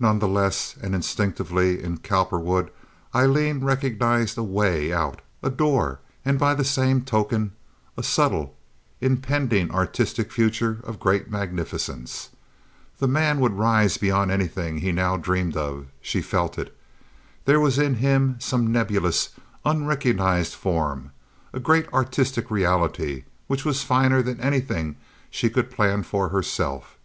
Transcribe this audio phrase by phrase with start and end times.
[0.00, 2.70] None the less, and instinctively in Cowperwood
[3.14, 7.52] Aileen recognized a way out—a door—and by the same token
[7.98, 8.56] a subtle,
[9.02, 12.30] impending artistic future of great magnificence.
[12.98, 16.74] This man would rise beyond anything he now dreamed of—she felt it.
[17.44, 19.28] There was in him, in some nebulous,
[19.66, 21.10] unrecognizable form,
[21.52, 24.96] a great artistic reality which was finer than anything
[25.30, 26.96] she could plan for herself.